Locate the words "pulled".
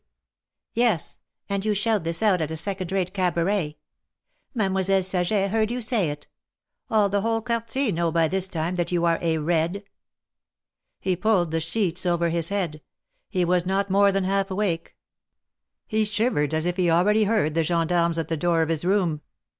11.15-11.51